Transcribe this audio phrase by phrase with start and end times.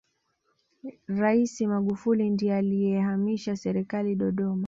[1.09, 4.59] raisi magufuli ndiye aliyehamishia serikali dodoma